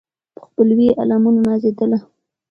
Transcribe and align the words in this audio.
په 0.35 0.39
خپلوي 0.45 0.87
یې 0.89 0.97
عالمونه 0.99 1.39
نازېدله 1.47 1.99